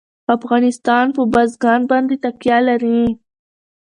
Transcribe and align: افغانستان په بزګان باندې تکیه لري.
افغانستان 0.35 1.05
په 1.15 1.21
بزګان 1.33 1.81
باندې 1.91 2.15
تکیه 2.23 2.57
لري. 2.67 3.01